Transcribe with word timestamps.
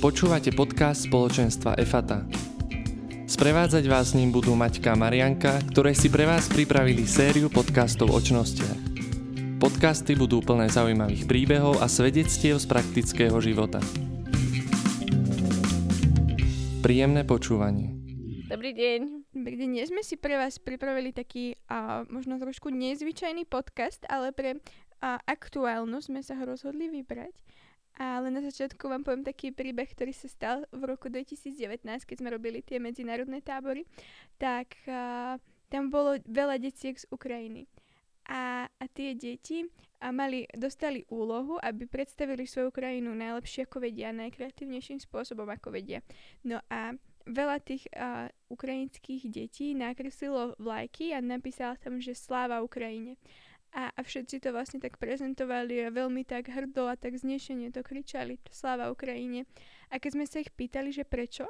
Počúvate 0.00 0.48
podcast 0.56 1.12
spoločenstva 1.12 1.76
EFATA. 1.76 2.24
Sprevádzať 3.28 3.84
vás 3.84 4.08
s 4.08 4.16
ním 4.16 4.32
budú 4.32 4.56
Maťka 4.56 4.96
a 4.96 5.00
Marianka, 5.00 5.60
ktoré 5.68 5.92
si 5.92 6.08
pre 6.08 6.24
vás 6.24 6.48
pripravili 6.48 7.04
sériu 7.04 7.52
podcastov 7.52 8.08
o 8.08 8.16
čnostiach. 8.16 8.80
Podcasty 9.60 10.16
budú 10.16 10.40
plné 10.40 10.72
zaujímavých 10.72 11.28
príbehov 11.28 11.84
a 11.84 11.86
svedectiev 11.92 12.56
z 12.56 12.64
praktického 12.64 13.36
života. 13.44 13.84
Príjemné 16.80 17.20
počúvanie. 17.28 17.92
Dobrý 18.48 18.72
deň. 18.72 19.00
Dobrý 19.36 19.54
deň. 19.60 19.68
Dnes 19.68 19.92
sme 19.92 20.00
si 20.00 20.16
pre 20.16 20.40
vás 20.40 20.56
pripravili 20.56 21.12
taký 21.12 21.60
a, 21.68 22.08
možno 22.08 22.40
trošku 22.40 22.72
nezvyčajný 22.72 23.44
podcast, 23.44 24.00
ale 24.08 24.32
pre 24.32 24.64
a, 25.04 25.20
aktuálnosť 25.28 26.08
sme 26.08 26.24
sa 26.24 26.40
ho 26.40 26.48
rozhodli 26.48 26.88
vybrať. 26.88 27.36
Ale 28.00 28.32
na 28.32 28.40
začiatku 28.40 28.88
vám 28.88 29.04
poviem 29.04 29.28
taký 29.28 29.52
príbeh, 29.52 29.92
ktorý 29.92 30.16
sa 30.16 30.24
stal 30.24 30.64
v 30.72 30.88
roku 30.88 31.12
2019, 31.12 31.84
keď 31.84 32.16
sme 32.16 32.32
robili 32.32 32.64
tie 32.64 32.80
medzinárodné 32.80 33.44
tábory. 33.44 33.84
Tak 34.40 34.72
a, 34.88 35.36
tam 35.68 35.92
bolo 35.92 36.16
veľa 36.24 36.56
detiek 36.56 36.96
z 36.96 37.04
Ukrajiny. 37.12 37.68
A, 38.24 38.64
a 38.64 38.84
tie 38.88 39.12
deti 39.12 39.68
a 40.00 40.16
mali, 40.16 40.48
dostali 40.56 41.04
úlohu, 41.12 41.60
aby 41.60 41.84
predstavili 41.84 42.48
svoju 42.48 42.72
krajinu 42.72 43.12
najlepšie 43.12 43.68
ako 43.68 43.84
vedia, 43.84 44.16
najkreatívnejším 44.16 44.96
spôsobom 45.04 45.52
ako 45.52 45.76
vedia. 45.76 46.00
No 46.40 46.56
a 46.72 46.96
veľa 47.28 47.60
tých 47.60 47.84
a, 47.92 48.32
ukrajinských 48.48 49.28
detí 49.28 49.76
nakreslilo 49.76 50.56
vlajky 50.56 51.12
a 51.12 51.20
napísala 51.20 51.76
tam, 51.76 52.00
že 52.00 52.16
sláva 52.16 52.64
Ukrajine 52.64 53.20
a, 53.70 53.94
a 53.94 54.00
všetci 54.02 54.42
to 54.42 54.50
vlastne 54.50 54.82
tak 54.82 54.98
prezentovali 54.98 55.86
a 55.86 55.94
veľmi 55.94 56.26
tak 56.26 56.50
hrdo 56.50 56.90
a 56.90 56.98
tak 56.98 57.14
znešenie 57.14 57.70
to 57.70 57.86
kričali 57.86 58.42
sláva 58.50 58.90
Ukrajine. 58.90 59.46
A 59.94 60.02
keď 60.02 60.10
sme 60.18 60.26
sa 60.26 60.42
ich 60.42 60.50
pýtali, 60.50 60.90
že 60.90 61.06
prečo, 61.06 61.46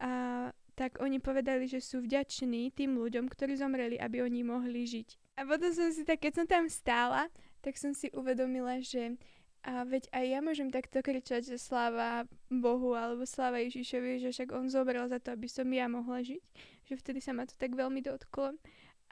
a, 0.00 0.52
tak 0.76 1.00
oni 1.00 1.20
povedali, 1.20 1.68
že 1.68 1.80
sú 1.80 2.04
vďační 2.04 2.72
tým 2.72 2.96
ľuďom, 2.96 3.28
ktorí 3.28 3.56
zomreli, 3.56 3.96
aby 3.96 4.24
oni 4.24 4.40
mohli 4.44 4.84
žiť. 4.84 5.40
A 5.40 5.48
potom 5.48 5.72
som 5.72 5.88
si 5.88 6.04
tak, 6.04 6.20
keď 6.20 6.44
som 6.44 6.46
tam 6.48 6.64
stála, 6.68 7.32
tak 7.64 7.80
som 7.80 7.96
si 7.96 8.12
uvedomila, 8.12 8.80
že 8.84 9.16
a 9.62 9.86
veď 9.86 10.10
aj 10.10 10.24
ja 10.26 10.40
môžem 10.42 10.74
takto 10.74 10.98
kričať, 11.06 11.54
že 11.54 11.56
sláva 11.56 12.26
Bohu 12.50 12.98
alebo 12.98 13.22
sláva 13.22 13.62
Ježišovi, 13.62 14.18
že 14.18 14.34
však 14.34 14.50
on 14.50 14.66
zobral 14.66 15.06
za 15.06 15.22
to, 15.22 15.38
aby 15.38 15.46
som 15.46 15.70
ja 15.70 15.86
mohla 15.86 16.18
žiť. 16.18 16.42
Že 16.90 16.94
vtedy 16.98 17.20
sa 17.22 17.30
ma 17.30 17.46
to 17.46 17.54
tak 17.54 17.78
veľmi 17.78 18.02
dotklo. 18.02 18.58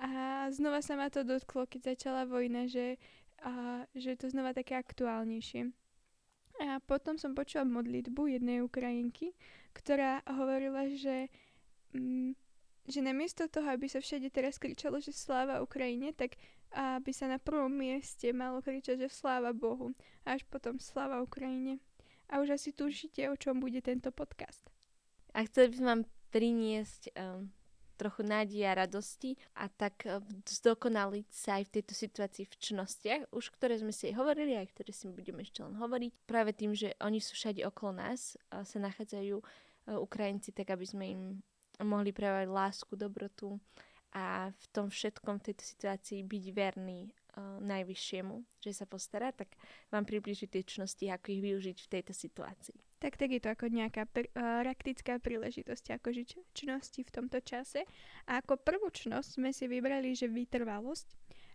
A 0.00 0.48
znova 0.48 0.80
sa 0.80 0.96
ma 0.96 1.12
to 1.12 1.20
dotklo, 1.20 1.68
keď 1.68 1.92
začala 1.92 2.24
vojna, 2.24 2.64
že, 2.64 2.96
a, 3.44 3.84
že 3.92 4.16
je 4.16 4.18
to 4.18 4.32
znova 4.32 4.56
také 4.56 4.80
aktuálnejšie. 4.80 5.76
A 6.60 6.80
potom 6.84 7.20
som 7.20 7.36
počula 7.36 7.68
modlitbu 7.68 8.36
jednej 8.36 8.64
Ukrajinky, 8.64 9.36
ktorá 9.76 10.24
hovorila, 10.24 10.88
že, 10.92 11.28
mm, 11.92 12.32
že 12.88 13.00
namiesto 13.04 13.48
toho, 13.48 13.76
aby 13.76 13.92
sa 13.92 14.00
všade 14.00 14.32
teraz 14.32 14.56
kričalo, 14.56 15.00
že 15.04 15.12
sláva 15.12 15.60
Ukrajine, 15.60 16.16
tak 16.16 16.40
aby 16.72 17.10
sa 17.12 17.28
na 17.28 17.36
prvom 17.36 17.72
mieste 17.72 18.32
malo 18.32 18.64
kričať, 18.64 19.04
že 19.04 19.08
sláva 19.12 19.52
Bohu. 19.52 19.92
A 20.24 20.36
až 20.38 20.48
potom 20.48 20.80
sláva 20.80 21.20
Ukrajine. 21.20 21.80
A 22.30 22.40
už 22.40 22.56
asi 22.56 22.72
tušíte, 22.72 23.26
o 23.28 23.36
čom 23.36 23.58
bude 23.58 23.82
tento 23.82 24.14
podcast. 24.14 24.62
A 25.34 25.44
chceli 25.44 25.74
by 25.74 25.76
som 25.76 25.86
vám 25.86 26.02
priniesť 26.30 27.02
um, 27.18 27.50
trochu 28.00 28.24
nádeje 28.24 28.64
a 28.64 28.80
radosti 28.80 29.36
a 29.60 29.68
tak 29.68 30.08
eh, 30.08 30.24
zdokonaliť 30.48 31.28
sa 31.28 31.60
aj 31.60 31.68
v 31.68 31.72
tejto 31.76 31.92
situácii 31.92 32.44
v 32.48 32.54
čnostiach, 32.56 33.22
už 33.36 33.52
ktoré 33.52 33.76
sme 33.76 33.92
si 33.92 34.16
hovorili, 34.16 34.56
aj 34.56 34.72
ktoré 34.72 34.96
si 34.96 35.12
budeme 35.12 35.44
ešte 35.44 35.60
len 35.60 35.76
hovoriť. 35.76 36.12
Práve 36.24 36.56
tým, 36.56 36.72
že 36.72 36.96
oni 37.04 37.20
sú 37.20 37.36
všade 37.36 37.60
okolo 37.68 38.00
nás, 38.00 38.40
sa 38.48 38.78
nachádzajú 38.80 39.36
eh, 39.36 39.44
Ukrajinci, 40.00 40.56
tak 40.56 40.72
aby 40.72 40.88
sme 40.88 41.04
im 41.12 41.22
mohli 41.84 42.12
prejavovať 42.12 42.48
lásku, 42.48 42.92
dobrotu 42.96 43.60
a 44.12 44.50
v 44.50 44.64
tom 44.74 44.90
všetkom, 44.90 45.38
v 45.38 45.46
tejto 45.52 45.64
situácii 45.64 46.26
byť 46.26 46.44
verný 46.50 47.08
uh, 47.08 47.62
najvyššiemu, 47.62 48.42
že 48.58 48.74
sa 48.74 48.84
postará, 48.84 49.30
tak 49.30 49.54
vám 49.88 50.02
približiť 50.02 50.48
tie 50.50 50.62
čnosti, 50.66 51.06
ako 51.06 51.26
ich 51.30 51.42
využiť 51.42 51.76
v 51.78 51.90
tejto 51.90 52.12
situácii. 52.12 52.89
Tak 53.00 53.16
tak 53.16 53.32
je 53.32 53.40
to 53.40 53.48
ako 53.48 53.72
nejaká 53.72 54.04
pr- 54.04 54.28
praktická 54.36 55.16
príležitosť, 55.16 55.96
ako 55.96 56.08
žiť 56.12 56.28
čnosti 56.52 57.00
v 57.00 57.10
tomto 57.10 57.40
čase. 57.40 57.88
A 58.28 58.44
ako 58.44 58.60
prvú 58.60 58.92
čnosť 58.92 59.40
sme 59.40 59.56
si 59.56 59.64
vybrali, 59.64 60.12
že 60.12 60.28
vytrvalosť. 60.28 61.08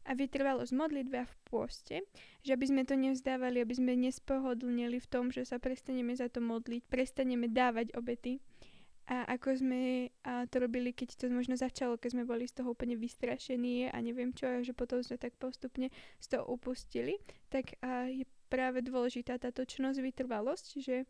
A 0.05 0.13
vytrvalosť 0.13 0.69
modlitbe 0.69 1.17
a 1.21 1.25
v 1.25 1.35
pôste, 1.49 2.05
že 2.45 2.53
aby 2.53 2.65
sme 2.69 2.85
to 2.85 2.93
nevzdávali, 2.93 3.57
aby 3.57 3.73
sme 3.73 3.97
nespohodlnili 3.97 5.01
v 5.01 5.09
tom, 5.09 5.33
že 5.33 5.49
sa 5.49 5.57
prestaneme 5.57 6.13
za 6.13 6.29
to 6.29 6.45
modliť, 6.45 6.85
prestaneme 6.85 7.49
dávať 7.49 7.89
obety, 7.97 8.37
a 9.05 9.37
ako 9.37 9.61
sme 9.61 10.09
a 10.25 10.49
to 10.49 10.57
robili, 10.57 10.89
keď 10.89 11.13
to 11.13 11.25
možno 11.29 11.53
začalo, 11.53 11.93
keď 11.93 12.17
sme 12.17 12.25
boli 12.25 12.49
z 12.49 12.57
toho 12.57 12.73
úplne 12.73 12.97
vystrašení 12.97 13.93
a 13.93 13.97
neviem 14.01 14.33
čo, 14.33 14.49
a 14.49 14.65
že 14.65 14.73
potom 14.73 15.05
sme 15.05 15.21
tak 15.21 15.37
postupne 15.37 15.93
z 16.17 16.25
toho 16.25 16.49
upustili, 16.49 17.21
tak 17.53 17.77
a 17.85 18.09
je 18.09 18.25
práve 18.49 18.81
dôležitá 18.81 19.37
táto 19.37 19.61
čnosť, 19.61 20.01
vytrvalosť, 20.01 20.65
že 20.81 21.05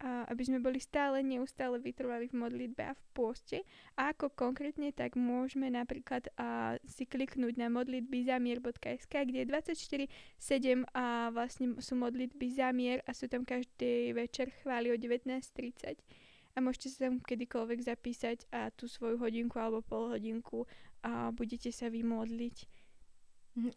a 0.00 0.24
aby 0.32 0.42
sme 0.46 0.58
boli 0.62 0.80
stále, 0.80 1.20
neustále 1.20 1.76
vytrvali 1.76 2.32
v 2.32 2.38
modlitbe 2.38 2.82
a 2.82 2.96
v 2.96 3.02
pôste. 3.12 3.58
A 4.00 4.16
ako 4.16 4.32
konkrétne, 4.32 4.94
tak 4.94 5.18
môžeme 5.18 5.68
napríklad 5.68 6.30
a, 6.40 6.80
si 6.88 7.04
kliknúť 7.04 7.60
na 7.60 7.68
modlitby 7.68 8.24
zamier.sk, 8.24 9.12
kde 9.12 9.44
je 9.44 9.50
24-7 10.40 10.88
a 10.96 11.28
vlastne 11.34 11.76
sú 11.78 11.94
modlitby 11.98 12.46
zamier 12.54 13.04
a 13.04 13.12
sú 13.12 13.28
tam 13.28 13.44
každý 13.44 14.16
večer 14.16 14.48
chváli 14.64 14.88
o 14.90 14.96
19.30 14.96 16.00
a 16.52 16.58
môžete 16.60 16.88
sa 16.92 17.08
tam 17.08 17.20
kedykoľvek 17.20 17.80
zapísať 17.80 18.38
a 18.52 18.68
tú 18.72 18.84
svoju 18.84 19.16
hodinku 19.16 19.56
alebo 19.56 19.80
pol 19.80 20.12
hodinku 20.12 20.68
a 21.00 21.32
budete 21.32 21.72
sa 21.72 21.88
vymodliť. 21.88 22.56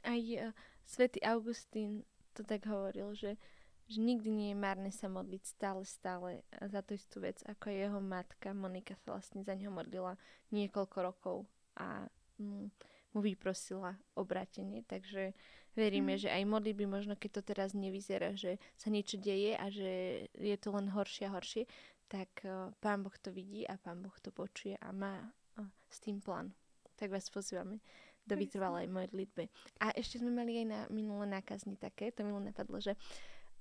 Aj 0.03 0.21
uh, 0.21 0.51
svätý 0.83 1.23
Augustín 1.23 2.03
to 2.35 2.43
tak 2.43 2.67
hovoril, 2.67 3.15
že, 3.15 3.39
že 3.85 4.01
nikdy 4.01 4.29
nie 4.33 4.49
je 4.53 4.57
márne 4.57 4.89
sa 4.89 5.05
modliť 5.05 5.43
stále, 5.45 5.81
stále 5.85 6.29
za 6.57 6.81
tú 6.81 6.97
istú 6.97 7.21
vec, 7.21 7.41
ako 7.45 7.69
jeho 7.69 7.99
matka 8.01 8.49
Monika 8.51 8.97
sa 8.97 9.13
vlastne 9.13 9.45
za 9.45 9.53
neho 9.53 9.69
modlila 9.69 10.17
niekoľko 10.49 10.97
rokov 11.05 11.37
a 11.77 12.09
mm, 12.41 12.67
mu 13.15 13.19
vyprosila 13.23 13.95
obrátenie, 14.17 14.83
takže 14.89 15.37
veríme, 15.77 16.17
mm. 16.17 16.21
že 16.25 16.29
aj 16.33 16.43
modlitby 16.49 16.85
možno 16.89 17.13
keď 17.15 17.29
to 17.39 17.41
teraz 17.55 17.71
nevyzerá, 17.77 18.33
že 18.33 18.57
sa 18.75 18.89
niečo 18.89 19.21
deje 19.21 19.53
a 19.55 19.65
že 19.69 20.25
je 20.33 20.55
to 20.57 20.73
len 20.73 20.89
horšie 20.89 21.29
a 21.29 21.35
horšie, 21.37 21.63
tak 22.09 22.29
uh, 22.43 22.73
Pán 22.81 23.05
Boh 23.05 23.15
to 23.21 23.29
vidí 23.29 23.63
a 23.69 23.77
Pán 23.77 24.01
Boh 24.01 24.13
to 24.19 24.33
počuje 24.33 24.77
a 24.81 24.89
má 24.91 25.21
uh, 25.21 25.65
s 25.89 26.01
tým 26.01 26.19
plán. 26.19 26.51
Tak 26.97 27.11
vás 27.11 27.29
pozývame 27.29 27.79
do 28.25 28.33
vytrvalej 28.33 28.89
modlitby. 28.89 29.45
A 29.85 29.93
ešte 29.93 30.17
sme 30.17 30.33
mali 30.33 30.65
aj 30.65 30.65
na 30.65 30.79
minulé 30.89 31.29
nákazní 31.29 31.77
také, 31.77 32.09
to 32.09 32.25
mi 32.25 32.33
napadlo, 32.33 32.81
že, 32.81 32.97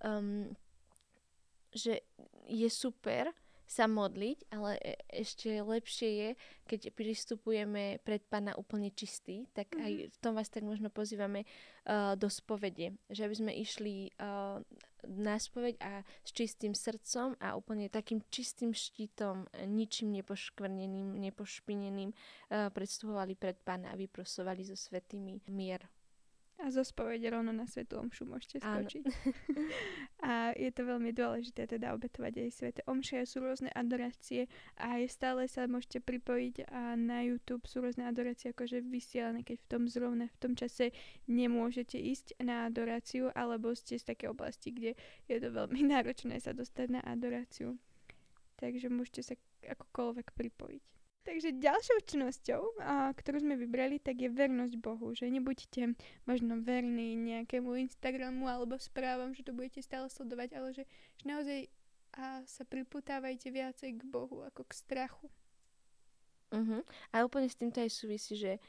um, 0.05 0.53
že 1.75 2.05
je 2.47 2.69
super, 2.71 3.33
sa 3.65 3.89
modliť, 3.89 4.39
ale 4.53 4.77
e, 4.79 4.95
ešte 5.09 5.49
lepšie 5.65 6.11
je, 6.13 6.31
keď 6.69 6.81
pristupujeme 6.93 7.99
pred 8.05 8.21
Pána 8.29 8.53
úplne 8.61 8.93
čistý, 8.93 9.49
tak 9.57 9.73
mm-hmm. 9.73 9.85
aj 9.85 9.93
mhm. 9.93 10.09
v 10.13 10.17
tom 10.21 10.33
vás 10.37 10.49
tak 10.53 10.63
možno 10.63 10.93
pozývame 10.93 11.49
uh, 11.89 12.13
do 12.15 12.29
spovede, 12.29 12.95
že 13.09 13.25
aby 13.25 13.35
sme 13.35 13.53
išli 13.57 14.13
uh, 14.21 14.61
na 15.05 15.37
spoveď 15.37 15.75
a 15.85 16.05
s 16.25 16.31
čistým 16.33 16.73
srdcom 16.73 17.37
a 17.41 17.57
úplne 17.57 17.93
takým 17.93 18.25
čistým 18.33 18.73
štítom, 18.73 19.49
ničím 19.69 20.13
nepoškvrneným, 20.21 21.21
nepošpineným 21.21 22.11
uh, 22.13 22.69
predstupovali 22.73 23.37
pred 23.37 23.57
Pána 23.65 23.93
a 23.93 23.99
vyprosovali 23.99 24.65
so 24.65 24.77
svetými 24.77 25.41
mier. 25.49 25.85
A 26.63 26.71
zo 26.71 26.87
spovede 26.87 27.27
rovno 27.29 27.51
na 27.51 27.67
svetú 27.67 27.99
omšu 27.99 28.31
môžete 28.31 28.63
skočiť. 28.63 29.05
a 30.29 30.55
je 30.55 30.71
to 30.71 30.87
veľmi 30.87 31.11
dôležité 31.11 31.67
teda 31.67 31.91
obetovať 31.93 32.47
aj 32.47 32.51
sveté 32.55 32.81
omše. 32.87 33.27
Sú 33.27 33.43
rôzne 33.43 33.75
adorácie 33.75 34.47
a 34.79 35.03
aj 35.03 35.11
stále 35.11 35.51
sa 35.51 35.67
môžete 35.67 35.99
pripojiť 35.99 36.71
a 36.71 36.95
na 36.95 37.27
YouTube 37.27 37.67
sú 37.67 37.83
rôzne 37.83 38.07
adorácie 38.07 38.55
akože 38.55 38.87
vysielané, 38.87 39.43
keď 39.43 39.67
v 39.67 39.69
tom 39.69 39.83
zrovna 39.91 40.31
v 40.31 40.39
tom 40.39 40.53
čase 40.55 40.95
nemôžete 41.27 41.99
ísť 41.99 42.39
na 42.39 42.71
adoráciu 42.71 43.35
alebo 43.35 43.75
ste 43.75 43.99
z 43.99 44.15
také 44.15 44.31
oblasti, 44.31 44.71
kde 44.71 44.95
je 45.27 45.37
to 45.43 45.51
veľmi 45.51 45.83
náročné 45.93 46.39
sa 46.39 46.55
dostať 46.55 46.87
na 46.97 47.01
adoráciu. 47.03 47.75
Takže 48.63 48.87
môžete 48.89 49.21
sa 49.27 49.35
akokoľvek 49.67 50.33
pripojiť. 50.39 50.83
Takže 51.25 51.57
ďalšou 51.57 51.99
činnosťou, 52.05 52.63
a, 52.85 53.09
ktorú 53.17 53.41
sme 53.41 53.57
vybrali, 53.57 53.97
tak 53.97 54.21
je 54.21 54.29
vernosť 54.29 54.77
Bohu. 54.77 55.17
Že 55.17 55.33
nebuďte 55.41 55.97
možno 56.29 56.61
verní 56.61 57.17
nejakému 57.17 57.81
Instagramu 57.81 58.45
alebo 58.45 58.77
správam, 58.77 59.33
že 59.33 59.41
to 59.41 59.57
budete 59.57 59.81
stále 59.81 60.13
sledovať, 60.13 60.49
ale 60.53 60.77
že, 60.77 60.85
že 61.17 61.25
naozaj 61.25 61.59
a 62.15 62.47
sa 62.47 62.63
priputávajte 62.63 63.51
viacej 63.51 63.91
k 63.99 64.03
Bohu 64.07 64.47
ako 64.47 64.63
k 64.71 64.73
strachu. 64.79 65.27
Uh-huh. 66.55 66.83
A 67.11 67.27
úplne 67.27 67.51
s 67.51 67.59
týmto 67.59 67.83
aj 67.83 67.91
súvisí, 67.91 68.39
že, 68.39 68.63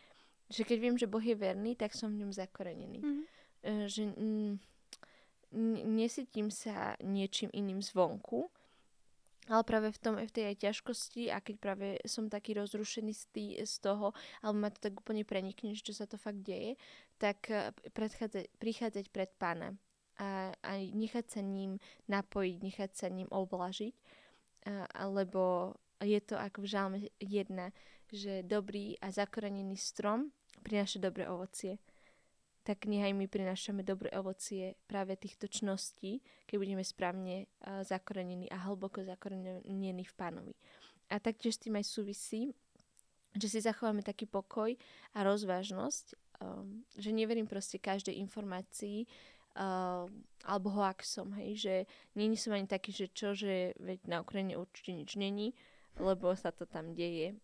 že 0.49 0.65
keď 0.65 0.77
viem, 0.81 0.95
že 0.97 1.05
Boh 1.05 1.21
je 1.21 1.37
verný, 1.37 1.77
tak 1.77 1.93
som 1.93 2.09
v 2.09 2.25
ňom 2.25 2.33
zakorenený. 2.33 3.05
Uh-huh. 3.05 3.23
Uh, 3.61 3.85
že 3.85 4.09
mm, 4.09 4.57
nesytím 5.93 6.49
sa 6.49 6.97
niečím 7.05 7.53
iným 7.53 7.85
zvonku, 7.85 8.49
ale 9.45 9.61
práve 9.61 9.93
v 9.93 9.99
tom, 10.01 10.13
v 10.17 10.31
tej 10.33 10.45
aj 10.53 10.57
ťažkosti 10.65 11.29
a 11.29 11.37
keď 11.37 11.55
práve 11.61 11.87
som 12.09 12.29
taký 12.31 12.57
rozrušený 12.57 13.13
z, 13.13 13.23
tý, 13.29 13.45
z 13.61 13.75
toho, 13.77 14.11
alebo 14.41 14.57
ma 14.57 14.69
to 14.73 14.89
tak 14.89 14.97
úplne 14.97 15.21
prenikne, 15.21 15.77
že 15.77 15.93
sa 15.93 16.09
to 16.09 16.17
fakt 16.17 16.41
deje, 16.41 16.77
tak 17.21 17.49
eh, 17.53 17.69
prichádzať 18.57 19.05
pred 19.13 19.31
pána 19.37 19.77
a, 20.17 20.51
a 20.63 20.71
nechať 20.79 21.39
sa 21.39 21.41
ním 21.43 21.77
napojiť, 22.07 22.55
nechať 22.63 22.91
sa 22.95 23.07
ním 23.11 23.27
oblažiť, 23.29 23.95
a, 24.65 25.05
lebo 25.05 25.75
je 26.01 26.19
to 26.23 26.35
ako 26.35 26.63
v 26.63 26.71
žalme 26.71 26.97
jedna, 27.19 27.71
že 28.11 28.45
dobrý 28.45 28.95
a 29.01 29.11
zakorenený 29.11 29.75
strom 29.75 30.31
prináša 30.63 31.03
dobré 31.03 31.27
ovocie 31.27 31.77
tak 32.65 32.89
nechaj 32.89 33.13
my 33.13 33.29
prinášame 33.29 33.85
dobré 33.85 34.09
ovocie 34.17 34.73
práve 34.89 35.13
týchto 35.13 35.45
čností, 35.45 36.25
keď 36.49 36.55
budeme 36.57 36.81
správne 36.81 37.45
zakorenení 37.85 38.49
a 38.49 38.57
hlboko 38.65 39.05
zakorenení 39.05 40.01
v 40.01 40.13
pánovi. 40.17 40.57
A 41.13 41.21
taktiež 41.21 41.61
s 41.61 41.61
tým 41.61 41.77
aj 41.77 41.85
súvisí, 41.85 42.49
že 43.37 43.47
si 43.51 43.59
zachováme 43.61 44.01
taký 44.01 44.25
pokoj 44.25 44.73
a 45.13 45.19
rozvážnosť, 45.21 46.05
um, 46.41 46.81
že 46.97 47.11
neverím 47.11 47.45
proste 47.45 47.77
každej 47.77 48.17
informácii 48.17 49.05
uh, 49.59 50.07
alebo 50.47 50.67
hoaxom, 50.73 51.35
hej, 51.37 51.51
že 51.59 51.75
nie 52.15 52.33
som 52.39 52.55
ani 52.55 52.65
taký, 52.65 52.95
že 52.95 53.11
čo, 53.11 53.37
že 53.37 53.75
veď 53.77 53.99
na 54.07 54.17
Ukrajine 54.23 54.57
určite 54.57 54.95
nič 54.95 55.19
není, 55.19 55.53
lebo 55.99 56.33
sa 56.33 56.49
to 56.49 56.65
tam 56.65 56.95
deje 56.95 57.35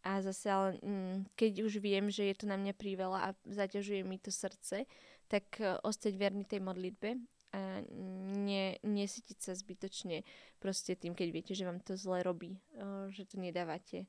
a 0.00 0.24
zase 0.24 0.46
ale 0.48 0.70
mm, 0.80 1.36
keď 1.36 1.52
už 1.64 1.80
viem, 1.84 2.08
že 2.08 2.32
je 2.32 2.34
to 2.36 2.46
na 2.48 2.56
mňa 2.56 2.72
priveľa 2.72 3.18
a 3.20 3.28
zaťažuje 3.44 4.00
mi 4.04 4.16
to 4.16 4.32
srdce, 4.32 4.88
tak 5.28 5.44
uh, 5.60 5.76
ostať 5.84 6.16
verný 6.16 6.48
tej 6.48 6.64
modlitbe 6.64 7.20
a 7.50 7.82
ne, 8.30 8.78
nesytiť 8.86 9.38
sa 9.42 9.52
zbytočne 9.58 10.22
proste 10.62 10.94
tým, 10.94 11.18
keď 11.18 11.28
viete, 11.34 11.52
že 11.52 11.66
vám 11.66 11.82
to 11.82 11.98
zle 11.98 12.22
robí, 12.22 12.56
uh, 12.78 13.10
že 13.12 13.26
to 13.28 13.36
nedávate. 13.36 14.08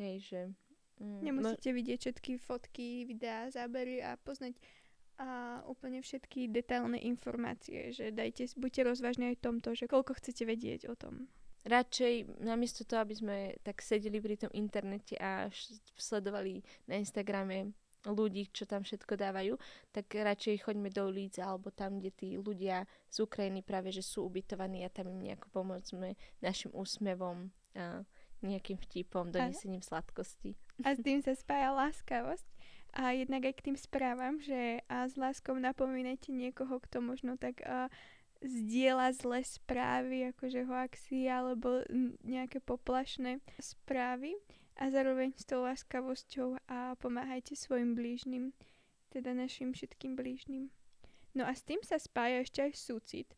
Hej, 0.00 0.14
že... 0.26 0.40
Mm, 0.98 1.20
Nemusíte 1.22 1.70
mo- 1.70 1.76
vidieť 1.78 1.98
všetky 2.02 2.32
fotky, 2.42 3.06
videá, 3.06 3.46
zábery 3.52 4.02
a 4.02 4.18
poznať 4.18 4.58
a 5.18 5.60
úplne 5.66 5.98
všetky 5.98 6.46
detailné 6.46 7.02
informácie, 7.02 7.90
že 7.90 8.14
dajte, 8.14 8.54
buďte 8.54 8.86
rozvážni 8.86 9.34
aj 9.34 9.42
v 9.42 9.44
tomto, 9.50 9.74
že 9.74 9.90
koľko 9.90 10.14
chcete 10.14 10.46
vedieť 10.46 10.86
o 10.86 10.94
tom 10.94 11.26
radšej 11.66 12.42
namiesto 12.42 12.86
toho, 12.86 13.02
aby 13.02 13.14
sme 13.14 13.36
tak 13.66 13.82
sedeli 13.82 14.22
pri 14.22 14.36
tom 14.38 14.52
internete 14.54 15.18
a 15.18 15.50
sledovali 15.98 16.62
na 16.86 17.00
Instagrame 17.00 17.74
ľudí, 18.06 18.48
čo 18.54 18.64
tam 18.64 18.86
všetko 18.86 19.18
dávajú, 19.18 19.58
tak 19.90 20.14
radšej 20.14 20.62
choďme 20.62 20.88
do 20.88 21.10
ulic 21.10 21.34
alebo 21.42 21.74
tam, 21.74 21.98
kde 21.98 22.10
tí 22.14 22.28
ľudia 22.38 22.86
z 23.10 23.26
Ukrajiny 23.26 23.66
práve, 23.66 23.90
že 23.90 24.06
sú 24.06 24.30
ubytovaní 24.30 24.86
a 24.86 24.92
tam 24.92 25.10
im 25.10 25.18
nejako 25.18 25.50
pomôceme 25.50 26.14
našim 26.38 26.70
úsmevom 26.70 27.50
a 27.74 28.06
nejakým 28.38 28.78
vtipom, 28.78 29.34
donesením 29.34 29.82
sladkosti. 29.82 30.54
A 30.86 30.94
s 30.94 31.02
tým 31.02 31.18
sa 31.18 31.34
spája 31.34 31.74
láskavosť. 31.74 32.46
A 32.94 33.12
jednak 33.12 33.44
aj 33.44 33.54
k 33.60 33.64
tým 33.70 33.76
správam, 33.76 34.40
že 34.40 34.80
a 34.88 35.04
s 35.04 35.18
láskou 35.18 35.58
napomínajte 35.58 36.32
niekoho, 36.32 36.80
kto 36.80 37.04
možno 37.04 37.36
tak 37.36 37.60
a, 37.66 37.92
zdieľa 38.42 39.14
zlé 39.18 39.40
správy, 39.42 40.16
akože 40.30 40.66
hoaxy 40.66 41.26
alebo 41.26 41.82
nejaké 42.22 42.62
poplašné 42.62 43.42
správy. 43.58 44.38
A 44.78 44.94
zároveň 44.94 45.34
s 45.34 45.42
tou 45.42 45.66
láskavosťou 45.66 46.54
a 46.70 46.94
pomáhajte 47.02 47.58
svojim 47.58 47.98
blížnym, 47.98 48.54
teda 49.10 49.34
našim 49.34 49.74
všetkým 49.74 50.14
blížnym. 50.14 50.70
No 51.34 51.42
a 51.42 51.50
s 51.50 51.66
tým 51.66 51.82
sa 51.82 51.98
spája 51.98 52.46
ešte 52.46 52.62
aj 52.62 52.72
súcit. 52.78 53.28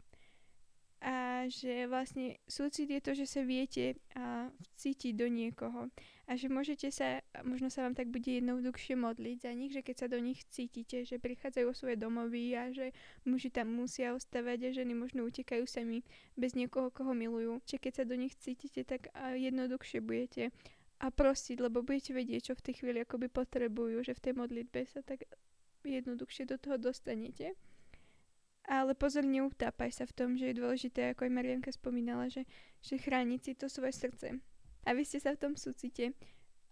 A 1.00 1.48
že 1.48 1.88
vlastne 1.88 2.36
súcit 2.44 2.92
je 2.92 3.00
to, 3.00 3.16
že 3.16 3.24
sa 3.24 3.40
viete 3.40 3.96
a, 4.12 4.52
cítiť 4.76 5.16
do 5.16 5.32
niekoho 5.32 5.88
a 6.30 6.38
že 6.38 6.46
môžete 6.46 6.94
sa, 6.94 7.26
možno 7.42 7.74
sa 7.74 7.82
vám 7.82 7.98
tak 7.98 8.06
bude 8.06 8.30
jednoduchšie 8.30 8.94
modliť 8.94 9.36
za 9.42 9.50
nich, 9.50 9.74
že 9.74 9.82
keď 9.82 9.96
sa 9.98 10.06
do 10.06 10.22
nich 10.22 10.46
cítite, 10.46 11.02
že 11.02 11.18
prichádzajú 11.18 11.66
o 11.66 11.74
svoje 11.74 11.98
domovy 11.98 12.54
a 12.54 12.70
že 12.70 12.94
muži 13.26 13.50
tam 13.50 13.74
musia 13.74 14.14
ostávať 14.14 14.70
a 14.70 14.76
ženy 14.78 14.94
možno 14.94 15.26
utekajú 15.26 15.66
sami 15.66 16.06
bez 16.38 16.54
niekoho, 16.54 16.94
koho 16.94 17.18
milujú. 17.18 17.58
Že 17.66 17.82
keď 17.82 17.92
sa 17.98 18.04
do 18.06 18.14
nich 18.14 18.38
cítite, 18.38 18.86
tak 18.86 19.10
jednoduchšie 19.18 19.98
budete 19.98 20.54
a 21.02 21.10
prosiť, 21.10 21.58
lebo 21.58 21.82
budete 21.82 22.14
vedieť, 22.14 22.52
čo 22.52 22.54
v 22.54 22.62
tej 22.62 22.74
chvíli 22.78 23.02
akoby 23.02 23.26
potrebujú, 23.26 24.06
že 24.06 24.14
v 24.14 24.30
tej 24.30 24.34
modlitbe 24.38 24.86
sa 24.86 25.02
tak 25.02 25.26
jednoduchšie 25.82 26.46
do 26.46 26.62
toho 26.62 26.78
dostanete. 26.78 27.58
Ale 28.70 28.94
pozor, 28.94 29.26
neutápaj 29.26 29.90
sa 29.90 30.06
v 30.06 30.14
tom, 30.14 30.38
že 30.38 30.54
je 30.54 30.62
dôležité, 30.62 31.10
ako 31.10 31.26
aj 31.26 31.32
Marianka 31.34 31.74
spomínala, 31.74 32.30
že, 32.30 32.46
že 32.78 33.02
chrániť 33.02 33.40
si 33.42 33.52
to 33.58 33.66
svoje 33.66 33.98
srdce. 33.98 34.38
Aby 34.88 35.04
ste 35.04 35.20
sa 35.20 35.36
v 35.36 35.40
tom 35.40 35.54
súcite 35.56 36.16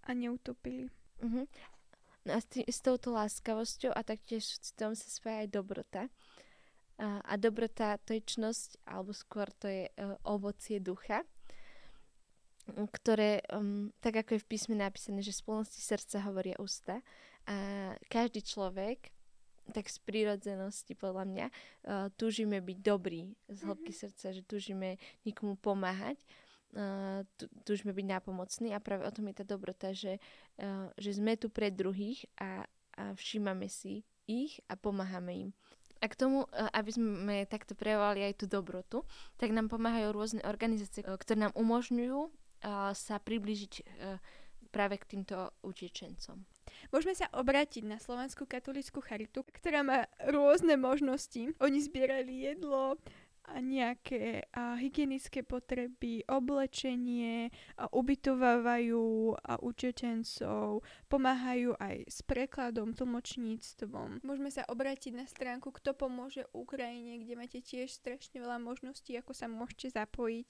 a 0.09 0.11
neutopili. 0.17 0.89
Uh-huh. 1.21 1.45
No 2.25 2.31
a 2.37 2.41
s, 2.41 2.47
tý, 2.49 2.65
s 2.65 2.81
touto 2.81 3.13
láskavosťou 3.13 3.93
a 3.93 4.01
taktiež 4.05 4.45
s 4.45 4.73
tom 4.77 4.97
sa 4.97 5.09
spája 5.09 5.45
aj 5.45 5.51
dobrota. 5.53 6.03
A, 6.99 7.23
a 7.23 7.35
dobrota 7.39 8.01
to 8.03 8.17
je 8.17 8.23
čnosť, 8.25 8.85
alebo 8.89 9.15
skôr 9.15 9.49
to 9.55 9.71
je 9.71 9.87
uh, 9.87 10.19
ovocie 10.27 10.83
ducha, 10.83 11.23
ktoré, 12.69 13.41
um, 13.55 13.95
tak 14.03 14.21
ako 14.21 14.37
je 14.37 14.45
v 14.45 14.51
písme 14.51 14.75
napísané, 14.77 15.25
že 15.25 15.33
z 15.33 15.41
plnosti 15.47 15.81
srdca 15.81 16.21
hovoria 16.27 16.59
ústa. 16.59 17.01
A 17.49 17.57
každý 18.13 18.45
človek 18.45 19.15
tak 19.69 19.89
z 19.89 20.01
prírodzenosti 20.01 20.97
podľa 20.97 21.25
mňa 21.29 21.47
uh, 21.49 22.09
túžime 22.17 22.61
byť 22.61 22.79
dobrí 22.81 23.37
z 23.53 23.59
hĺbky 23.69 23.93
mm-hmm. 23.93 24.05
srdca, 24.05 24.27
že 24.33 24.43
túžime 24.45 24.97
nikomu 25.25 25.57
pomáhať, 25.61 26.17
uh, 26.19 26.48
túžime 27.65 27.97
byť 27.97 28.07
nápomocní 28.07 28.77
a 28.77 28.83
práve 28.83 29.09
o 29.09 29.15
tom 29.15 29.29
je 29.33 29.41
tá 29.41 29.45
dobrota, 29.49 29.97
že, 29.97 30.21
uh, 30.61 30.93
že 31.01 31.17
sme 31.17 31.41
tu 31.41 31.49
pre 31.49 31.73
druhých 31.73 32.29
a, 32.37 32.69
a 32.97 33.17
všímame 33.17 33.73
si 33.73 34.05
ich 34.29 34.61
a 34.69 34.77
pomáhame 34.77 35.49
im. 35.49 35.51
A 35.99 36.07
k 36.07 36.15
tomu, 36.15 36.47
aby 36.55 36.91
sme 36.95 37.37
takto 37.51 37.75
prejavovali 37.75 38.31
aj 38.31 38.35
tú 38.39 38.47
dobrotu, 38.47 39.03
tak 39.35 39.51
nám 39.51 39.67
pomáhajú 39.67 40.15
rôzne 40.15 40.41
organizácie, 40.47 41.03
ktoré 41.03 41.51
nám 41.51 41.55
umožňujú 41.59 42.31
sa 42.95 43.19
priblížiť 43.19 43.83
práve 44.71 44.95
k 44.95 45.09
týmto 45.11 45.51
utečencom. 45.67 46.47
Môžeme 46.95 47.19
sa 47.19 47.27
obrátiť 47.35 47.83
na 47.83 47.99
Slovenskú 47.99 48.47
katolickú 48.47 49.03
charitu, 49.03 49.43
ktorá 49.43 49.83
má 49.83 50.07
rôzne 50.31 50.79
možnosti. 50.79 51.51
Oni 51.59 51.83
zbierali 51.83 52.47
jedlo, 52.47 52.95
nejaké 53.59 54.45
a 54.53 54.77
hygienické 54.77 55.41
potreby, 55.41 56.23
oblečenie, 56.29 57.49
a 57.81 57.89
ubytovávajú 57.89 59.35
a 59.41 59.57
učetencov, 59.65 60.85
pomáhajú 61.09 61.73
aj 61.81 62.05
s 62.05 62.19
prekladom, 62.23 62.93
tlmočníctvom. 62.93 64.21
Môžeme 64.21 64.53
sa 64.53 64.69
obrátiť 64.69 65.17
na 65.17 65.25
stránku 65.25 65.73
Kto 65.73 65.97
pomôže 65.97 66.45
Ukrajine, 66.53 67.23
kde 67.23 67.35
máte 67.39 67.61
tiež 67.63 67.89
strašne 67.93 68.43
veľa 68.43 68.61
možností, 68.61 69.17
ako 69.17 69.33
sa 69.33 69.47
môžete 69.49 69.95
zapojiť 69.95 70.49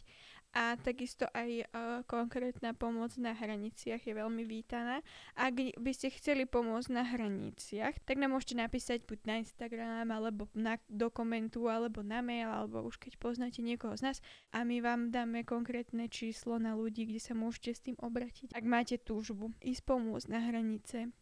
a 0.58 0.74
takisto 0.74 1.22
aj 1.30 1.50
uh, 1.62 2.02
konkrétna 2.10 2.74
pomoc 2.74 3.14
na 3.14 3.30
hraniciach 3.30 4.02
je 4.02 4.10
veľmi 4.10 4.42
vítaná. 4.42 5.06
Ak 5.38 5.54
by 5.54 5.92
ste 5.94 6.10
chceli 6.10 6.50
pomôcť 6.50 6.90
na 6.90 7.06
hraniciach, 7.06 8.02
tak 8.02 8.18
nám 8.18 8.34
môžete 8.34 8.58
napísať 8.58 9.06
buď 9.06 9.18
na 9.22 9.34
Instagram, 9.38 10.10
alebo 10.10 10.50
na, 10.58 10.82
do 10.90 11.14
komentu, 11.14 11.70
alebo 11.70 12.02
na 12.02 12.26
mail, 12.26 12.50
alebo 12.50 12.82
už 12.82 12.98
keď 12.98 13.22
poznáte 13.22 13.62
niekoho 13.62 13.94
z 13.94 14.10
nás 14.10 14.18
a 14.50 14.66
my 14.66 14.82
vám 14.82 15.14
dáme 15.14 15.46
konkrétne 15.46 16.10
číslo 16.10 16.58
na 16.58 16.74
ľudí, 16.74 17.06
kde 17.06 17.22
sa 17.22 17.38
môžete 17.38 17.70
s 17.70 17.84
tým 17.86 17.94
obratiť. 18.02 18.50
Ak 18.50 18.66
máte 18.66 18.98
túžbu 18.98 19.54
ísť 19.62 19.86
pomôcť 19.86 20.26
na 20.26 20.42
hranice. 20.42 21.14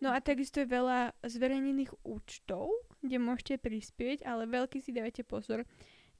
No 0.00 0.10
a 0.10 0.18
takisto 0.18 0.64
je 0.64 0.72
veľa 0.72 1.14
zverejnených 1.22 1.92
účtov, 2.08 2.72
kde 3.04 3.20
môžete 3.20 3.60
prispieť, 3.60 4.24
ale 4.24 4.50
veľký 4.50 4.80
si 4.80 4.90
dávate 4.90 5.22
pozor, 5.22 5.62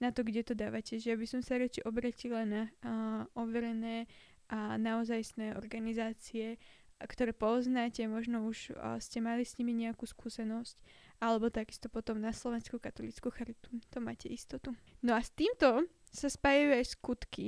na 0.03 0.11
to, 0.11 0.27
kde 0.27 0.43
to 0.43 0.59
dávate. 0.59 0.99
Že 0.99 1.15
by 1.15 1.27
som 1.31 1.41
sa 1.47 1.63
radšej 1.63 1.87
obratila 1.87 2.43
na 2.43 2.63
uh, 2.83 3.23
overené 3.39 4.11
a 4.51 4.75
naozajstné 4.75 5.55
organizácie, 5.55 6.59
ktoré 6.99 7.31
poznáte, 7.31 8.03
možno 8.11 8.51
už 8.51 8.75
uh, 8.75 8.99
ste 8.99 9.23
mali 9.23 9.47
s 9.47 9.55
nimi 9.63 9.71
nejakú 9.73 10.05
skúsenosť, 10.05 10.75
alebo 11.23 11.55
takisto 11.55 11.87
potom 11.87 12.19
na 12.19 12.35
Slovenskú 12.35 12.83
katolickú 12.83 13.31
charitu. 13.31 13.71
To 13.95 14.03
máte 14.03 14.27
istotu. 14.27 14.75
No 15.07 15.15
a 15.15 15.23
s 15.23 15.31
týmto 15.31 15.87
sa 16.11 16.27
spájajú 16.27 16.69
aj 16.75 16.85
skutky 16.99 17.47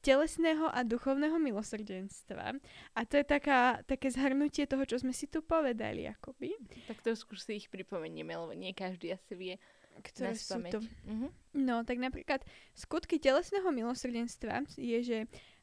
telesného 0.00 0.72
a 0.72 0.80
duchovného 0.80 1.36
milosrdenstva. 1.36 2.56
A 2.96 3.00
to 3.04 3.20
je 3.20 3.24
taká, 3.28 3.84
také 3.84 4.08
zhrnutie 4.08 4.64
toho, 4.64 4.88
čo 4.88 4.96
sme 4.96 5.12
si 5.12 5.28
tu 5.28 5.44
povedali, 5.44 6.08
akoby. 6.08 6.56
Tak 6.88 7.04
to 7.04 7.12
skús 7.12 7.44
si 7.44 7.60
ich 7.60 7.68
pripomenieme, 7.68 8.32
lebo 8.32 8.56
nie 8.56 8.72
každý 8.72 9.12
asi 9.12 9.36
vie, 9.36 9.54
ktoré 10.00 10.34
sú 10.36 10.58
to. 10.68 10.80
Uh-huh. 10.80 11.30
No, 11.54 11.84
tak 11.84 12.00
napríklad 12.00 12.42
skutky 12.74 13.20
telesného 13.20 13.68
milosrdenstva 13.70 14.66
je, 14.76 14.98
že 15.00 15.18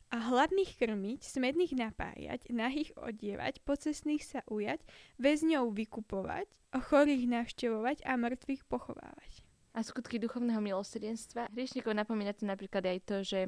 a 0.08 0.24
hladných 0.24 0.80
krmiť, 0.80 1.20
smedných 1.20 1.76
napájať, 1.76 2.48
nahých 2.48 2.96
odievať, 2.96 3.60
pocestných 3.68 4.24
sa 4.24 4.40
ujať, 4.48 4.80
väzňov 5.20 5.68
vykupovať, 5.76 6.48
chorých 6.72 7.28
navštevovať 7.28 8.08
a 8.08 8.16
mŕtvych 8.16 8.64
pochovávať. 8.72 9.32
A 9.76 9.84
skutky 9.84 10.16
duchovného 10.18 10.64
milosrdenstva. 10.64 11.52
Hriešnikov 11.52 11.92
napomína 11.92 12.32
to 12.32 12.48
napríklad 12.48 12.88
aj 12.88 13.00
to, 13.04 13.18
že 13.22 13.42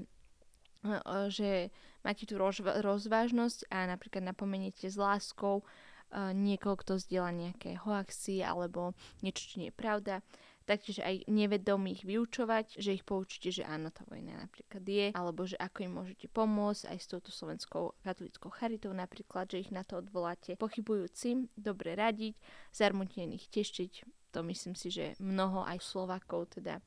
že 1.27 1.75
máte 2.07 2.23
tú 2.23 2.39
rozva- 2.39 2.79
rozvážnosť 2.79 3.67
a 3.67 3.83
napríklad 3.83 4.23
napomeniete 4.23 4.87
s 4.87 4.95
láskou 4.95 5.67
niekoho, 6.15 6.79
kto 6.79 6.97
zdieľa 6.97 7.31
nejaké 7.35 7.77
hoaxy 7.83 8.41
alebo 8.41 8.97
niečo, 9.21 9.45
čo 9.45 9.55
nie 9.61 9.69
je 9.69 9.75
pravda. 9.75 10.25
Taktiež 10.69 11.01
aj 11.01 11.25
nevedomých 11.25 12.05
vyučovať, 12.05 12.77
že 12.77 12.93
ich 12.93 13.01
poučíte, 13.01 13.49
že 13.49 13.65
áno, 13.65 13.89
tá 13.89 14.05
vojna 14.05 14.37
napríklad 14.37 14.85
je, 14.85 15.09
alebo 15.17 15.41
že 15.49 15.57
ako 15.57 15.77
im 15.81 15.93
môžete 15.97 16.29
pomôcť 16.29 16.93
aj 16.93 16.97
s 17.01 17.09
touto 17.09 17.33
slovenskou 17.33 17.97
katolickou 18.05 18.53
charitou 18.53 18.93
napríklad, 18.93 19.49
že 19.49 19.65
ich 19.65 19.73
na 19.73 19.81
to 19.81 19.97
odvoláte. 19.97 20.53
Pochybujúcim 20.61 21.49
dobre 21.57 21.97
radiť, 21.97 22.37
zarmutených 22.69 23.49
tešiť, 23.49 23.93
to 24.29 24.45
myslím 24.45 24.77
si, 24.77 24.93
že 24.93 25.17
mnoho 25.17 25.65
aj 25.65 25.81
Slovakov 25.81 26.53
teda 26.53 26.77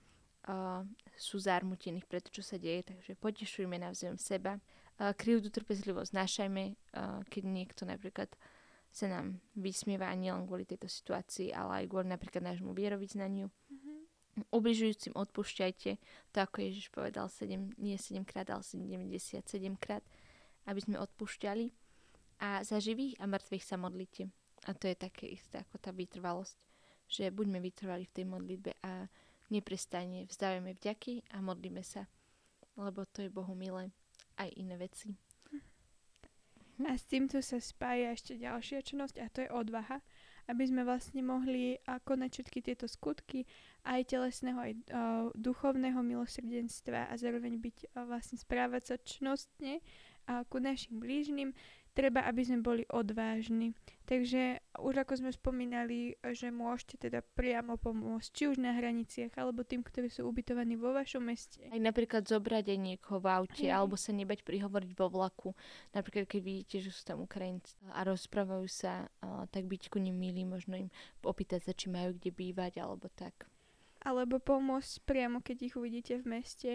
uh, 0.47 0.87
sú 1.19 1.43
zarmutených 1.43 2.07
pre 2.07 2.23
to, 2.23 2.31
čo 2.31 2.47
sa 2.47 2.63
deje, 2.63 2.87
takže 2.87 3.19
potešujme 3.19 3.83
navzájom 3.83 4.15
seba. 4.15 4.63
Uh, 4.95 5.11
krivdu 5.11 5.51
trpezlivosť 5.51 6.15
znašajme, 6.15 6.63
uh, 6.71 7.19
keď 7.27 7.43
niekto 7.51 7.83
napríklad 7.83 8.31
sa 8.93 9.09
nám 9.09 9.41
vysmieva 9.57 10.13
nielen 10.13 10.45
kvôli 10.45 10.69
tejto 10.69 10.85
situácii, 10.85 11.51
ale 11.51 11.83
aj 11.83 11.85
kvôli 11.89 12.13
napríklad 12.13 12.45
nášmu 12.45 12.77
vierovýznaniu. 12.77 13.49
Ubližujúcim 14.49 15.13
odpúšťajte, 15.13 15.91
to 16.33 16.39
ako 16.41 16.65
Ježiš 16.65 16.89
povedal 16.89 17.29
7, 17.29 17.77
nie 17.77 18.01
7 18.01 18.25
krát, 18.25 18.49
ale 18.49 18.65
77 18.65 19.45
krát, 19.77 20.01
aby 20.65 20.81
sme 20.81 20.97
odpúšťali. 20.97 21.69
A 22.41 22.65
za 22.65 22.81
živých 22.81 23.21
a 23.21 23.29
mŕtvych 23.29 23.65
sa 23.65 23.77
modlite. 23.77 24.33
A 24.65 24.73
to 24.73 24.89
je 24.89 24.97
také 24.97 25.29
isté 25.37 25.61
ako 25.61 25.77
tá 25.77 25.93
vytrvalosť, 25.93 26.59
že 27.11 27.29
buďme 27.29 27.61
vytrvali 27.61 28.09
v 28.09 28.15
tej 28.15 28.25
modlitbe 28.25 28.73
a 28.81 29.05
neprestajne 29.53 30.25
vzdávame 30.31 30.73
vďaky 30.81 31.29
a 31.37 31.45
modlíme 31.45 31.85
sa, 31.85 32.09
lebo 32.81 33.05
to 33.05 33.21
je 33.21 33.29
Bohu 33.29 33.53
milé 33.53 33.93
aj 34.41 34.49
iné 34.57 34.81
veci. 34.81 35.13
A 36.83 36.97
s 36.97 37.05
týmto 37.05 37.39
sa 37.45 37.61
spája 37.61 38.17
ešte 38.17 38.41
ďalšia 38.41 38.81
činnosť 38.83 39.17
a 39.21 39.27
to 39.29 39.45
je 39.45 39.51
odvaha, 39.53 40.01
aby 40.51 40.65
sme 40.67 40.83
vlastne 40.83 41.23
mohli 41.23 41.79
konať 41.87 42.31
všetky 42.31 42.59
tieto 42.63 42.87
skutky 42.91 43.47
aj 43.87 44.07
telesného, 44.11 44.59
aj 44.59 44.73
duchovného 45.35 46.03
milosrdenstva 46.03 47.11
a 47.11 47.15
zároveň 47.19 47.59
byť 47.59 47.77
uh, 47.93 48.07
vlastne 48.07 48.39
správať 48.39 48.83
sa 48.83 48.97
čnostne 48.99 49.83
ku 50.49 50.63
našim 50.63 51.03
blížnym 51.03 51.51
treba, 51.93 52.25
aby 52.25 52.43
sme 52.45 52.65
boli 52.65 52.83
odvážni. 52.89 53.77
Takže 54.03 54.61
už 54.83 55.07
ako 55.07 55.25
sme 55.25 55.31
spomínali, 55.33 56.19
že 56.35 56.53
môžete 56.53 57.09
teda 57.09 57.25
priamo 57.33 57.79
pomôcť, 57.79 58.29
či 58.29 58.43
už 58.51 58.61
na 58.61 58.77
hraniciach, 58.77 59.33
alebo 59.39 59.65
tým, 59.65 59.81
ktorí 59.81 60.11
sú 60.13 60.27
ubytovaní 60.29 60.77
vo 60.77 60.93
vašom 60.93 61.23
meste. 61.23 61.65
Aj 61.71 61.81
napríklad 61.81 62.27
zobrať 62.27 62.75
aj 62.75 62.79
niekoho 62.83 63.23
v 63.23 63.31
aute, 63.31 63.65
aj. 63.69 63.73
alebo 63.73 63.97
sa 63.97 64.13
nebať 64.13 64.45
prihovoriť 64.45 64.93
vo 64.99 65.07
vlaku. 65.09 65.49
Napríklad, 65.97 66.29
keď 66.29 66.41
vidíte, 66.43 66.77
že 66.85 66.91
sú 66.93 67.07
tam 67.07 67.25
Ukrajinci 67.25 67.79
a 67.95 68.05
rozprávajú 68.05 68.67
sa, 68.69 69.09
tak 69.49 69.65
byť 69.71 69.89
ku 69.89 70.03
nim 70.03 70.19
milí, 70.19 70.45
možno 70.45 70.77
im 70.77 70.91
opýtať 71.25 71.71
sa, 71.71 71.73
či 71.73 71.89
majú 71.89 72.13
kde 72.13 72.35
bývať, 72.35 72.83
alebo 72.83 73.09
tak 73.13 73.49
alebo 74.03 74.43
pomôcť 74.43 75.07
priamo, 75.07 75.39
keď 75.39 75.57
ich 75.71 75.75
uvidíte 75.79 76.19
v 76.19 76.27
meste. 76.39 76.73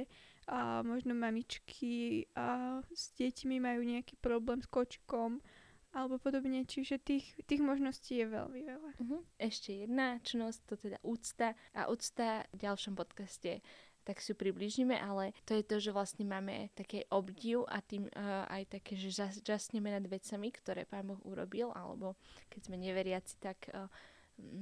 A 0.48 0.80
možno 0.80 1.12
mamičky 1.12 2.24
a 2.32 2.80
s 2.88 3.12
deťmi 3.20 3.60
majú 3.60 3.84
nejaký 3.84 4.16
problém 4.24 4.64
s 4.64 4.68
kočkom 4.72 5.44
alebo 5.92 6.22
podobne, 6.22 6.62
čiže 6.68 7.02
tých, 7.02 7.36
tých 7.48 7.60
možností 7.64 8.22
je 8.22 8.28
veľmi 8.30 8.62
veľa. 8.64 8.92
Uh-huh. 9.02 9.22
Ešte 9.42 9.88
jedna 9.88 10.22
čnosť, 10.22 10.60
to 10.70 10.76
teda 10.78 10.98
úcta. 11.02 11.58
A 11.74 11.90
úcta 11.90 12.46
v 12.54 12.58
ďalšom 12.64 12.94
podcaste 12.94 13.60
tak 14.08 14.24
si 14.24 14.32
ju 14.32 14.40
približíme, 14.40 14.96
ale 14.96 15.36
to 15.44 15.52
je 15.52 15.68
to, 15.68 15.84
že 15.84 15.92
vlastne 15.92 16.24
máme 16.24 16.72
také 16.80 17.04
obdiv 17.12 17.68
a 17.68 17.84
tým 17.84 18.08
uh, 18.08 18.48
aj 18.48 18.80
také, 18.80 18.96
že 18.96 19.12
žasneme 19.44 19.92
nad 19.92 20.06
vecami, 20.08 20.48
ktoré 20.48 20.88
Pán 20.88 21.12
Boh 21.12 21.20
urobil, 21.28 21.76
alebo 21.76 22.16
keď 22.48 22.72
sme 22.72 22.80
neveriaci, 22.80 23.36
tak 23.44 23.68
uh, 23.76 23.92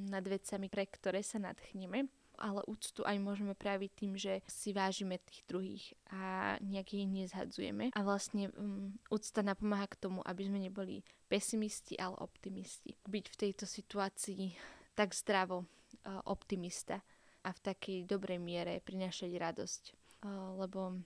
nad 0.10 0.26
vecami, 0.26 0.66
pre 0.66 0.90
ktoré 0.90 1.22
sa 1.22 1.38
nadchneme 1.38 2.10
ale 2.38 2.62
úctu 2.68 3.02
aj 3.04 3.18
môžeme 3.20 3.54
praviť 3.56 3.92
tým, 3.96 4.14
že 4.20 4.44
si 4.48 4.72
vážime 4.76 5.20
tých 5.24 5.42
druhých 5.48 5.86
a 6.12 6.56
nejak 6.62 6.94
ich 6.96 7.08
nezhadzujeme. 7.08 7.92
A 7.96 8.02
vlastne 8.02 8.52
um, 8.56 8.96
úcta 9.12 9.42
napomáha 9.42 9.88
k 9.88 10.00
tomu, 10.00 10.20
aby 10.24 10.48
sme 10.48 10.60
neboli 10.60 11.02
pesimisti, 11.28 11.96
ale 11.98 12.16
optimisti. 12.20 12.96
Byť 13.08 13.26
v 13.32 13.40
tejto 13.40 13.66
situácii 13.66 14.54
tak 14.94 15.12
zdravo 15.16 15.64
uh, 15.64 16.22
optimista 16.30 17.02
a 17.46 17.50
v 17.54 17.60
takej 17.60 17.98
dobrej 18.10 18.40
miere 18.42 18.82
prinašať 18.82 19.32
radosť. 19.36 19.84
Uh, 20.26 20.58
lebo 20.62 21.00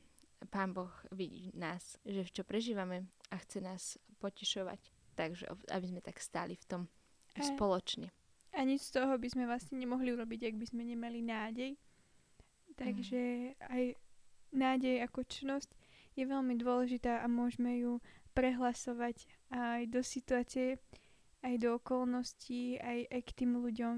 Pán 0.47 0.71
Boh 0.71 0.91
vidí 1.11 1.51
nás, 1.51 1.99
že 2.07 2.23
čo 2.31 2.47
prežívame 2.47 3.11
a 3.27 3.35
chce 3.37 3.59
nás 3.59 3.83
potešovať. 4.23 4.79
Takže 5.19 5.51
aby 5.75 5.85
sme 5.85 5.99
tak 5.99 6.23
stáli 6.23 6.55
v 6.55 6.65
tom 6.65 6.81
spoločne. 7.35 8.15
A 8.57 8.65
nič 8.65 8.89
z 8.89 9.01
toho 9.01 9.13
by 9.17 9.27
sme 9.29 9.45
vlastne 9.45 9.77
nemohli 9.77 10.13
urobiť, 10.13 10.49
ak 10.49 10.55
by 10.57 10.65
sme 10.65 10.83
nemali 10.85 11.21
nádej. 11.21 11.77
Takže 12.75 13.21
mm. 13.53 13.69
aj 13.69 13.83
nádej 14.55 14.95
ako 15.05 15.21
čnosť 15.27 15.69
je 16.17 16.25
veľmi 16.25 16.57
dôležitá 16.57 17.21
a 17.21 17.27
môžeme 17.29 17.79
ju 17.79 18.01
prehlasovať 18.33 19.27
aj 19.53 19.81
do 19.89 20.01
situácie, 20.01 20.81
aj 21.45 21.55
do 21.61 21.77
okolností, 21.77 22.81
aj, 22.81 23.07
aj 23.09 23.21
k 23.23 23.31
tým 23.43 23.51
ľuďom. 23.59 23.95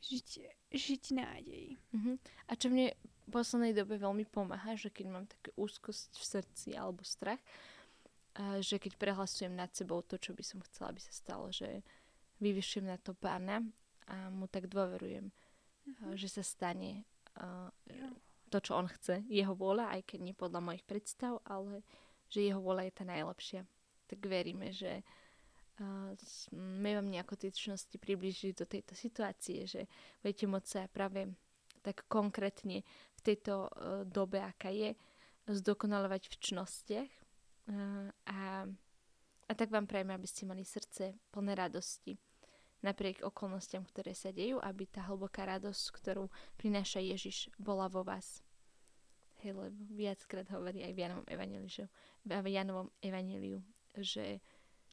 Žiť, 0.00 0.28
žiť 0.72 1.04
nádej. 1.12 1.76
Mm-hmm. 1.92 2.16
A 2.48 2.52
čo 2.56 2.72
mne 2.72 2.96
v 2.96 3.28
poslednej 3.28 3.76
dobe 3.76 4.00
veľmi 4.00 4.24
pomáha, 4.26 4.74
že 4.74 4.88
keď 4.88 5.06
mám 5.06 5.26
také 5.28 5.52
úzkosť 5.54 6.16
v 6.16 6.24
srdci 6.24 6.68
alebo 6.74 7.04
strach, 7.04 7.38
že 8.64 8.80
keď 8.80 8.96
prehlasujem 8.96 9.52
nad 9.52 9.70
sebou 9.74 10.00
to, 10.02 10.16
čo 10.16 10.32
by 10.32 10.42
som 10.42 10.62
chcela, 10.66 10.94
aby 10.94 11.02
sa 11.02 11.12
stalo, 11.12 11.52
že 11.52 11.84
vyvyšujem 12.40 12.88
na 12.88 12.96
to 12.96 13.12
pána 13.12 13.62
a 14.08 14.32
mu 14.32 14.48
tak 14.50 14.66
dôverujem, 14.66 15.30
mm-hmm. 15.30 16.12
že 16.16 16.28
sa 16.28 16.42
stane 16.42 17.04
uh, 17.38 17.70
to, 18.50 18.58
čo 18.58 18.74
on 18.74 18.90
chce, 18.90 19.22
jeho 19.30 19.54
vôľa, 19.54 19.94
aj 19.94 20.10
keď 20.10 20.18
nie 20.24 20.34
podľa 20.34 20.60
mojich 20.64 20.82
predstav, 20.82 21.38
ale 21.46 21.86
že 22.26 22.50
jeho 22.50 22.58
vôľa 22.58 22.90
je 22.90 22.92
tá 22.96 23.04
najlepšia. 23.06 23.60
Tak 24.10 24.18
veríme, 24.26 24.74
že 24.74 25.06
uh, 25.78 26.10
vám 26.82 27.06
nejako 27.06 27.38
tie 27.38 27.54
čnosti 27.54 27.94
približili 28.00 28.56
do 28.56 28.66
tejto 28.66 28.98
situácie, 28.98 29.68
že 29.68 29.86
budete 30.24 30.50
môcť 30.50 30.68
sa 30.68 30.82
práve 30.90 31.30
tak 31.80 32.04
konkrétne 32.10 32.82
v 33.14 33.20
tejto 33.22 33.70
uh, 33.70 34.02
dobe, 34.08 34.42
aká 34.42 34.74
je, 34.74 34.96
zdokonalovať 35.46 36.30
v 36.30 36.36
čnostiach 36.40 37.10
uh, 37.10 38.08
a, 38.26 38.66
a 39.46 39.52
tak 39.54 39.70
vám 39.70 39.86
prajeme, 39.86 40.14
aby 40.14 40.26
ste 40.26 40.46
mali 40.46 40.66
srdce 40.66 41.14
plné 41.30 41.54
radosti 41.54 42.18
napriek 42.80 43.24
okolnostiam, 43.24 43.84
ktoré 43.84 44.16
sa 44.16 44.32
dejú, 44.32 44.60
aby 44.60 44.88
tá 44.88 45.04
hlboká 45.04 45.44
radosť, 45.44 45.84
ktorú 45.96 46.32
prináša 46.56 47.00
Ježiš, 47.00 47.52
bola 47.60 47.88
vo 47.88 48.04
vás. 48.04 48.40
Hej, 49.40 49.56
lebo 49.56 49.72
viackrát 49.96 50.44
hovorí 50.52 50.84
aj 50.84 50.92
v 50.92 51.00
Janovom 51.00 51.26
evaneliu, 51.28 51.88
v 52.24 52.48
Janovom 52.52 52.88
evaneliu 53.00 53.64
že 53.96 54.38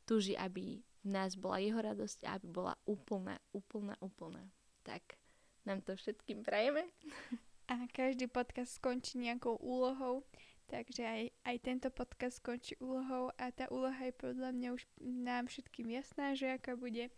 túži, 0.07 0.33
aby 0.33 0.81
v 0.81 1.07
nás 1.07 1.37
bola 1.37 1.61
jeho 1.61 1.77
radosť 1.77 2.25
a 2.25 2.39
aby 2.39 2.47
bola 2.49 2.73
úplná, 2.89 3.37
úplná, 3.53 3.93
úplná. 4.01 4.41
Tak 4.81 5.19
nám 5.67 5.83
to 5.83 5.93
všetkým 5.93 6.41
prajeme. 6.41 6.87
A 7.67 7.83
každý 7.91 8.31
podcast 8.31 8.79
skončí 8.79 9.19
nejakou 9.19 9.59
úlohou, 9.59 10.23
takže 10.71 11.03
aj, 11.03 11.23
aj 11.43 11.55
tento 11.59 11.89
podcast 11.91 12.39
skončí 12.39 12.79
úlohou 12.79 13.27
a 13.35 13.51
tá 13.51 13.67
úloha 13.67 13.99
je 14.07 14.15
podľa 14.15 14.55
mňa 14.55 14.69
už 14.71 14.83
nám 15.03 15.51
všetkým 15.51 15.91
jasná, 15.91 16.31
že 16.31 16.55
aká 16.55 16.79
bude. 16.79 17.11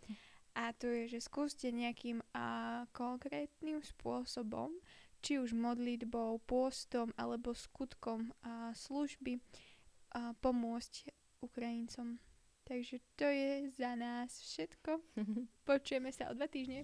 A 0.59 0.75
to 0.75 0.91
je, 0.91 1.15
že 1.15 1.23
skúste 1.23 1.71
nejakým 1.71 2.19
a, 2.35 2.83
konkrétnym 2.91 3.79
spôsobom, 3.79 4.75
či 5.23 5.39
už 5.39 5.55
modlitbou, 5.55 6.43
pôstom 6.43 7.15
alebo 7.15 7.55
skutkom 7.55 8.35
a, 8.43 8.75
služby 8.75 9.39
a, 9.39 10.35
pomôcť 10.35 11.15
Ukrajincom. 11.39 12.19
Takže 12.67 12.99
to 13.15 13.25
je 13.31 13.71
za 13.71 13.95
nás 13.95 14.35
všetko. 14.35 14.99
Počujeme 15.69 16.11
sa 16.11 16.27
o 16.27 16.35
dva 16.35 16.51
týždne. 16.51 16.83